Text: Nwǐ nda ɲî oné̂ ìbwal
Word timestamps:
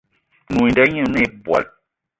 Nwǐ 0.53 0.63
nda 0.71 0.83
ɲî 0.91 0.99
oné̂ 1.05 1.21
ìbwal 1.27 1.65